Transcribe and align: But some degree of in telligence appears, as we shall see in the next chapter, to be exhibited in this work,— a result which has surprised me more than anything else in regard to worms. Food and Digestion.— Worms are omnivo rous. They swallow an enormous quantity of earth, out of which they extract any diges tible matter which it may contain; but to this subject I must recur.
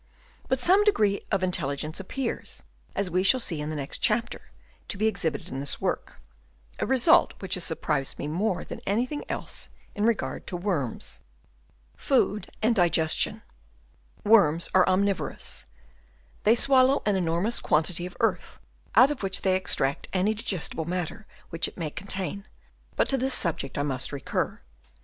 But 0.47 0.59
some 0.59 0.83
degree 0.83 1.21
of 1.31 1.43
in 1.43 1.51
telligence 1.51 1.99
appears, 1.99 2.63
as 2.95 3.11
we 3.11 3.21
shall 3.21 3.39
see 3.39 3.61
in 3.61 3.69
the 3.69 3.75
next 3.75 3.99
chapter, 3.99 4.49
to 4.87 4.97
be 4.97 5.05
exhibited 5.05 5.49
in 5.49 5.59
this 5.59 5.79
work,— 5.79 6.13
a 6.79 6.87
result 6.87 7.35
which 7.37 7.53
has 7.53 7.63
surprised 7.65 8.17
me 8.17 8.27
more 8.27 8.63
than 8.63 8.81
anything 8.87 9.23
else 9.29 9.69
in 9.93 10.03
regard 10.03 10.47
to 10.47 10.57
worms. 10.57 11.19
Food 11.95 12.49
and 12.63 12.73
Digestion.— 12.75 13.43
Worms 14.33 14.69
are 14.73 14.87
omnivo 14.87 15.29
rous. 15.33 15.65
They 16.45 16.55
swallow 16.55 17.03
an 17.05 17.15
enormous 17.15 17.59
quantity 17.59 18.07
of 18.07 18.17
earth, 18.21 18.59
out 18.95 19.11
of 19.11 19.21
which 19.21 19.43
they 19.43 19.55
extract 19.55 20.07
any 20.13 20.33
diges 20.33 20.67
tible 20.69 20.87
matter 20.87 21.27
which 21.51 21.67
it 21.67 21.77
may 21.77 21.91
contain; 21.91 22.47
but 22.95 23.07
to 23.09 23.19
this 23.19 23.35
subject 23.35 23.77
I 23.77 23.83
must 23.83 24.11
recur. 24.11 24.61